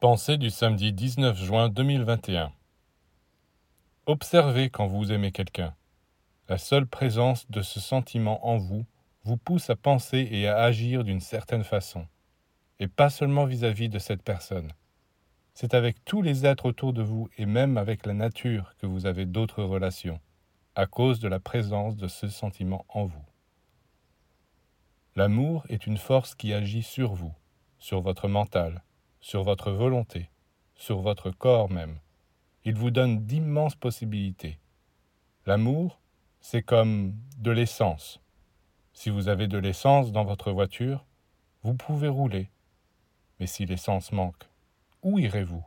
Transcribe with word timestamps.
Pensée 0.00 0.36
du 0.36 0.50
samedi 0.50 0.92
19 0.92 1.36
juin 1.36 1.68
2021 1.68 2.52
Observez 4.06 4.70
quand 4.70 4.86
vous 4.86 5.10
aimez 5.10 5.32
quelqu'un. 5.32 5.74
La 6.48 6.56
seule 6.56 6.86
présence 6.86 7.50
de 7.50 7.62
ce 7.62 7.80
sentiment 7.80 8.46
en 8.46 8.58
vous 8.58 8.86
vous 9.24 9.36
pousse 9.36 9.70
à 9.70 9.74
penser 9.74 10.28
et 10.30 10.46
à 10.46 10.58
agir 10.58 11.02
d'une 11.02 11.18
certaine 11.18 11.64
façon, 11.64 12.06
et 12.78 12.86
pas 12.86 13.10
seulement 13.10 13.44
vis-à-vis 13.44 13.88
de 13.88 13.98
cette 13.98 14.22
personne. 14.22 14.70
C'est 15.52 15.74
avec 15.74 16.04
tous 16.04 16.22
les 16.22 16.46
êtres 16.46 16.66
autour 16.66 16.92
de 16.92 17.02
vous 17.02 17.28
et 17.36 17.44
même 17.44 17.76
avec 17.76 18.06
la 18.06 18.14
nature 18.14 18.76
que 18.78 18.86
vous 18.86 19.04
avez 19.04 19.26
d'autres 19.26 19.64
relations, 19.64 20.20
à 20.76 20.86
cause 20.86 21.18
de 21.18 21.26
la 21.26 21.40
présence 21.40 21.96
de 21.96 22.06
ce 22.06 22.28
sentiment 22.28 22.86
en 22.88 23.04
vous. 23.06 23.26
L'amour 25.16 25.66
est 25.68 25.88
une 25.88 25.98
force 25.98 26.36
qui 26.36 26.52
agit 26.52 26.84
sur 26.84 27.14
vous, 27.14 27.34
sur 27.80 28.00
votre 28.00 28.28
mental, 28.28 28.84
sur 29.20 29.42
votre 29.42 29.70
volonté, 29.70 30.30
sur 30.74 31.00
votre 31.00 31.30
corps 31.30 31.70
même. 31.70 31.98
Il 32.64 32.74
vous 32.74 32.90
donne 32.90 33.24
d'immenses 33.26 33.76
possibilités. 33.76 34.58
L'amour, 35.46 36.00
c'est 36.40 36.62
comme 36.62 37.14
de 37.38 37.50
l'essence. 37.50 38.20
Si 38.92 39.10
vous 39.10 39.28
avez 39.28 39.48
de 39.48 39.58
l'essence 39.58 40.12
dans 40.12 40.24
votre 40.24 40.52
voiture, 40.52 41.06
vous 41.62 41.74
pouvez 41.74 42.08
rouler. 42.08 42.50
Mais 43.40 43.46
si 43.46 43.64
l'essence 43.66 44.12
manque, 44.12 44.48
où 45.02 45.18
irez-vous? 45.18 45.64